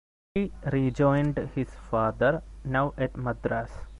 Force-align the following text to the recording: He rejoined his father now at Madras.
He 0.33 0.51
rejoined 0.71 1.37
his 1.53 1.71
father 1.75 2.41
now 2.63 2.95
at 2.97 3.15
Madras. 3.15 3.69